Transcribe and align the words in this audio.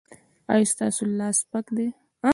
ایا 0.53 0.67
ستاسو 0.71 1.01
لاس 1.17 1.35
سپک 1.41 1.65
دی؟ 1.75 1.87